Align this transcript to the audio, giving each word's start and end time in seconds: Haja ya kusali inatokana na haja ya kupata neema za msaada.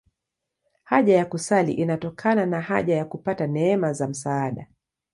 Haja 0.83 1.13
ya 1.17 1.25
kusali 1.25 1.73
inatokana 1.73 2.45
na 2.45 2.61
haja 2.61 2.95
ya 2.95 3.05
kupata 3.05 3.47
neema 3.47 3.93
za 3.93 4.07
msaada. 4.07 4.67